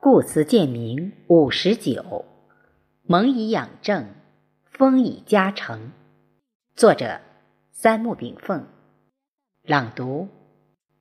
[0.00, 2.24] 故辞建明五十九，
[3.02, 4.06] 蒙以养正，
[4.64, 5.90] 风以加成。
[6.76, 7.20] 作者：
[7.72, 8.64] 三木炳凤。
[9.64, 10.28] 朗读：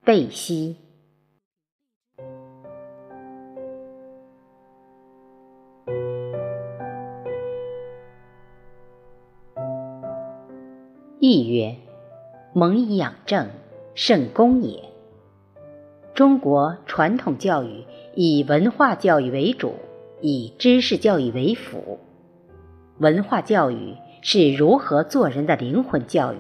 [0.04, 0.78] 贝西。
[11.20, 11.76] 译曰：
[12.52, 13.48] 蒙以养正，
[13.94, 14.97] 圣功也。
[16.18, 19.76] 中国传统教育以文化教育为主，
[20.20, 22.00] 以知识教育为辅。
[22.98, 26.38] 文化教育是如何做人的灵魂教育，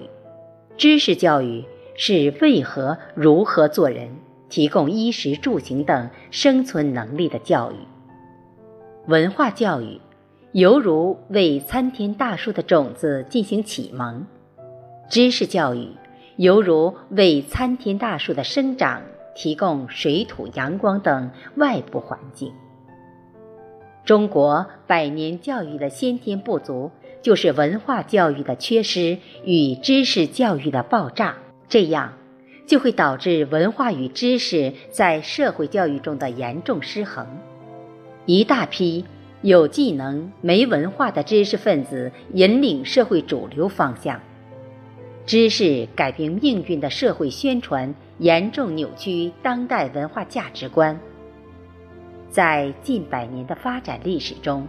[0.77, 1.63] 知识教育
[1.95, 4.09] 是为何如何做人，
[4.49, 7.75] 提供衣食住行等生存能力的教育。
[9.05, 10.01] 文化教育
[10.53, 14.25] 犹如为参天大树的种子进行启蒙，
[15.07, 15.89] 知识教育
[16.37, 19.03] 犹如为参天大树的生长。
[19.37, 22.51] 提供水土阳光等外部环境。
[24.03, 26.89] 中国百年教育的先天不足，
[27.21, 31.35] 就是文化教育的缺失与知识教育的爆炸，
[31.69, 32.13] 这样
[32.65, 37.27] 就会导致文化与知识在社会教育中的严重失衡。
[38.25, 39.05] 一大批
[39.43, 44.19] 有技能没文化的知识分子引领社会主流方向，
[45.27, 47.93] 知识改变命运的社会宣传。
[48.19, 50.99] 严重扭曲当代文化价值观。
[52.29, 54.67] 在近百年的发展历史中，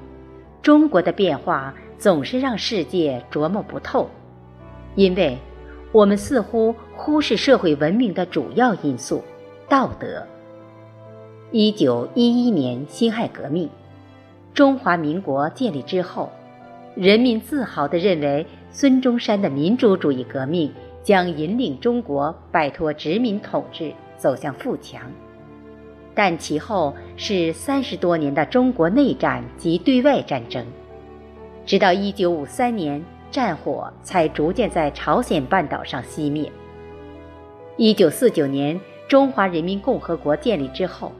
[0.62, 4.08] 中国的变化总是让世界琢磨不透，
[4.94, 5.38] 因为
[5.92, 9.24] 我们似乎忽视社会文明的主要因素——
[9.68, 10.26] 道德。
[11.50, 13.70] 一九一一年辛亥革命，
[14.52, 16.30] 中华民国建立之后，
[16.94, 20.70] 人民自豪地认为孙中山的民主主义革命。
[21.08, 25.00] 将引领中国摆脱殖民统治，走向富强。
[26.14, 30.66] 但其后是三十多年的中国内战及对外战争，
[31.64, 36.52] 直到一九五三年，战火才逐渐在朝鲜半岛上熄灭。
[37.78, 41.10] 一九四九年，中华人民共和国建立之后，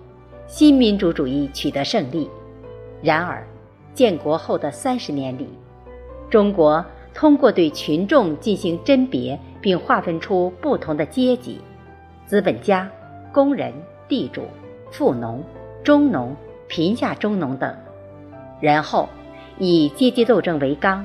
[0.47, 2.29] 新民主主义取得胜利。
[3.01, 3.43] 然而，
[3.95, 5.49] 建国后的三十年里，
[6.29, 6.85] 中国。
[7.19, 11.61] 通过对群众进行甄别，并划分出不同的阶级：
[12.27, 12.89] 资本家、
[13.33, 13.73] 工人、
[14.07, 14.43] 地主、
[14.93, 15.43] 富农、
[15.83, 16.37] 中农、
[16.69, 17.75] 贫下中农等。
[18.61, 19.09] 然后，
[19.59, 21.05] 以阶级斗争为纲，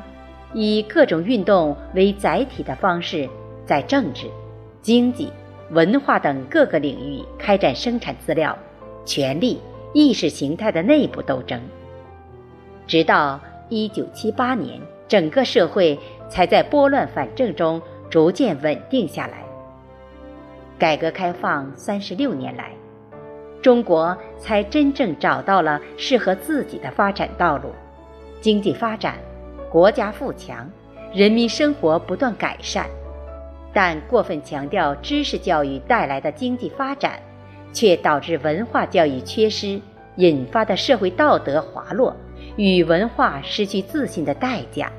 [0.54, 3.28] 以各种运动为载体的方式，
[3.66, 4.28] 在政治、
[4.84, 5.34] 经济、
[5.72, 8.56] 文化等各个领域开展生产资料、
[9.04, 9.60] 权力、
[9.94, 11.60] 意识形态的内部斗争，
[12.86, 14.80] 直到一九七八年。
[15.08, 15.98] 整个社会
[16.30, 19.44] 才在拨乱反正中逐渐稳定下来。
[20.80, 22.72] 改革开放三十六年来，
[23.62, 27.70] 中国才真正找到了适合自己的发展道路，
[28.42, 29.16] 经济发展，
[29.70, 30.70] 国家富强，
[31.14, 32.86] 人民生活不断改善。
[33.72, 37.20] 但过分强调知识教育带来的经济发展，
[37.72, 39.80] 却导致文化教育缺失，
[40.18, 42.16] 引发的社会道德滑落
[42.56, 44.92] 与文化失去自信的代价。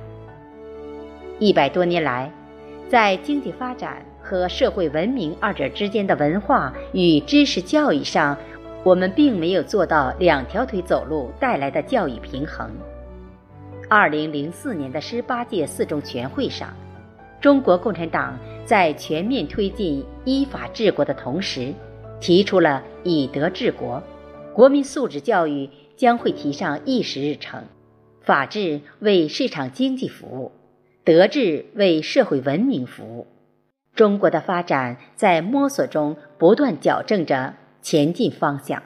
[1.38, 2.30] 一百多年来，
[2.88, 8.36] 在经济发展和社会文明二者之间的文化与知识教育上，
[8.82, 12.70] 我们并没有做到两条腿走路带来的教育平衡。
[13.88, 16.74] 二零零四年的十八届四中全会上，
[17.40, 21.72] 中国共产党在全面推进依法治国的同时，
[22.20, 24.02] 提出了以德治国，
[24.54, 27.64] 国民素质教育将会提上议事日程，
[28.20, 30.52] 法治为市场经济服务。
[31.04, 33.26] 德治为社会文明服务，
[33.94, 38.82] 中国的发展在摸索中不断矫正着前进方向。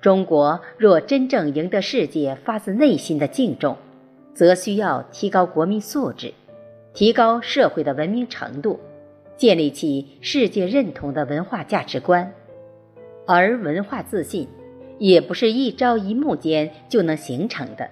[0.00, 3.76] 中国若真正赢得世界发自内心的敬重，
[4.32, 6.32] 则需要提高国民素质，
[6.94, 8.80] 提高社会的文明程度，
[9.36, 12.32] 建立起世界认同的文化价值观。
[13.26, 14.48] 而文化自信，
[14.98, 17.88] 也不是一朝一暮间就能形成的，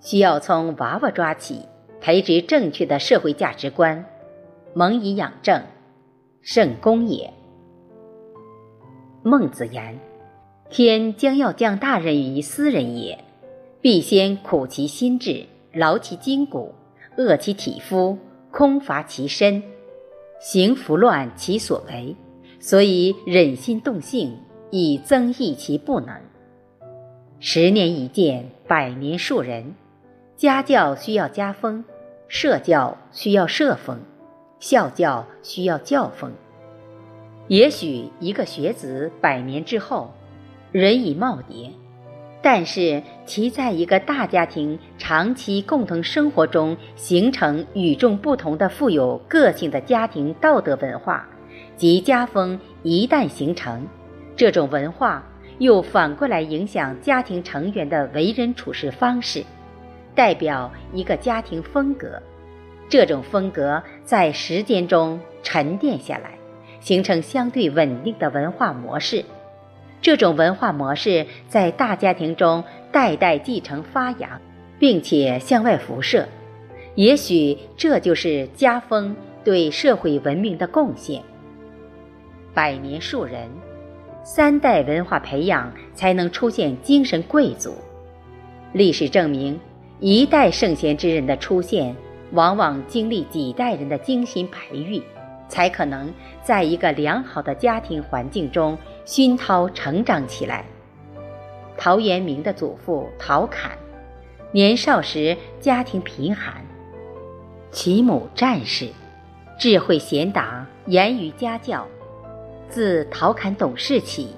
[0.00, 1.62] 需要从娃娃抓起。
[2.02, 4.06] 培植正确的社会价值观，
[4.72, 5.62] 蒙以养正，
[6.40, 7.30] 圣功也。
[9.22, 9.98] 孟子言
[10.70, 13.22] ：“天将要降大任于斯人也，
[13.82, 15.44] 必先苦其心志，
[15.74, 16.74] 劳其筋骨，
[17.18, 18.16] 饿其体肤，
[18.50, 19.62] 空乏其身，
[20.40, 22.16] 行拂乱其所为，
[22.58, 24.38] 所以忍心动性，
[24.70, 26.18] 以增益其不能。
[27.42, 29.74] 十年一见，百年树人。”
[30.36, 31.82] 家教需要家风，
[32.28, 33.98] 社教需要社风，
[34.58, 36.32] 孝教需要教风。
[37.48, 40.12] 也许一个学子百年之后，
[40.70, 41.70] 人已耄耋，
[42.42, 51.26] 但是其在一个大家庭长期共同生活中形成与众不同的富有个性的家庭道德文化
[51.76, 53.86] 及家风一旦形成，
[54.36, 55.24] 这种文化
[55.60, 59.44] 又反过来影响家庭成员的为人处事方式，
[60.14, 62.20] 代表一个家庭风格。
[62.88, 66.30] 这种风格在时间中沉淀下来，
[66.80, 69.22] 形成相对稳定的文化模式。
[70.00, 74.40] 这种文化模式在大家庭中代代继承发扬，
[74.78, 76.26] 并且向外辐射。
[76.94, 79.14] 也许这就是家风
[79.44, 81.22] 对社会文明的贡献。
[82.54, 83.48] 百年树人，
[84.32, 87.74] 三代文化培养才能出现精神贵族。
[88.72, 89.58] 历史证明，
[89.98, 91.96] 一代圣贤之人的出现，
[92.30, 95.02] 往往经历几代人的精心培育，
[95.48, 98.78] 才可能在一个良好的家庭环境中。
[99.04, 100.64] 熏陶成长起来。
[101.76, 103.72] 陶渊明的祖父陶侃，
[104.52, 106.64] 年少时家庭贫寒，
[107.72, 108.90] 其母战士，
[109.58, 111.84] 智慧贤达，严于家教。
[112.70, 114.28] 自陶侃懂事起，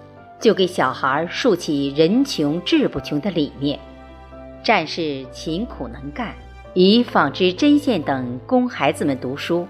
[0.41, 3.79] 就给小孩树起“人穷志不穷”的理念。
[4.65, 6.35] 战士勤苦能干，
[6.73, 9.69] 以纺织针线等供孩子们读书，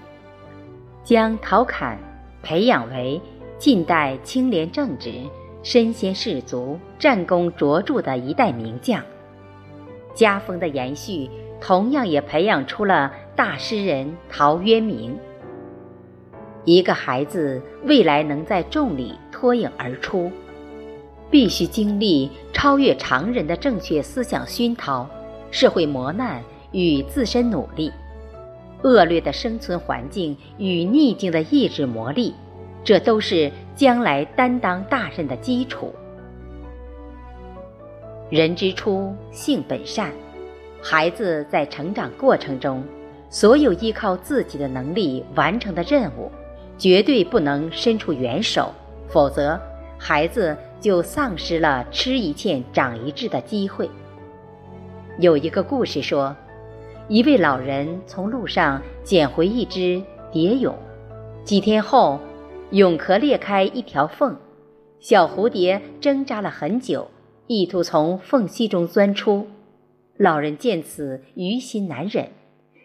[1.03, 1.99] 将陶侃
[2.41, 3.21] 培养为。
[3.59, 5.13] 近代清廉正直、
[5.61, 9.01] 身先士卒、战功卓著的一代名将，
[10.13, 11.29] 家风的延续
[11.61, 15.17] 同样也培养出了大诗人陶渊明。
[16.65, 20.31] 一个孩子未来能在众里脱颖而出，
[21.29, 25.09] 必须经历超越常人的正确思想熏陶、
[25.51, 27.91] 社会磨难与自身努力、
[28.83, 32.33] 恶劣的生存环境与逆境的意志磨砺。
[32.85, 35.93] 这都是将来担当大任的基础。
[38.29, 40.11] 人之初，性本善。
[40.81, 42.83] 孩子在成长过程中，
[43.29, 46.29] 所有依靠自己的能力完成的任务，
[46.77, 48.73] 绝对不能伸出援手，
[49.07, 49.59] 否则
[49.97, 53.89] 孩子就丧失了吃一堑长一智的机会。
[55.19, 56.35] 有一个故事说，
[57.07, 60.73] 一位老人从路上捡回一只蝶蛹，
[61.43, 62.19] 几天后。
[62.71, 64.35] 蛹壳裂开一条缝，
[64.99, 67.07] 小蝴蝶挣扎了很久，
[67.45, 69.45] 意图从缝隙中钻出。
[70.17, 72.29] 老人见此于心难忍，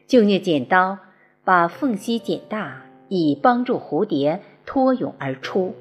[0.06, 0.98] 就用剪刀
[1.42, 5.74] 把缝隙剪大，以帮助蝴蝶脱蛹而出。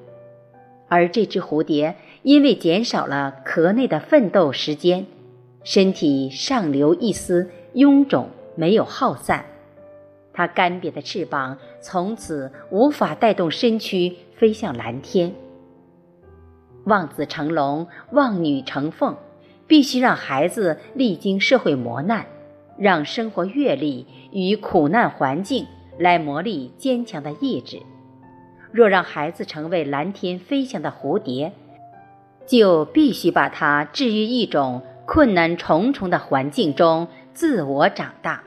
[0.89, 5.06] 而这只蝴蝶因为减少了壳内的奋斗时间，
[5.63, 9.45] 身体上留一丝臃肿，没有耗散。
[10.33, 15.33] 它干瘪的翅膀从此无法带动身躯飞向蓝天。
[16.85, 19.18] 望子成龙，望女成凤，
[19.68, 22.27] 必须让孩子历经社会磨难，
[22.77, 25.65] 让生活阅历与苦难环境
[25.97, 27.81] 来磨砺坚强的意志。
[28.71, 31.53] 若让孩子成为蓝天飞翔的蝴蝶，
[32.45, 38.44] 就必须把他置于一种困难重重的环境中自我长大。